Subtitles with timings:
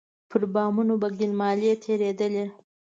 [0.29, 2.45] پر بامونو به ګيل مالې تېرېدلې.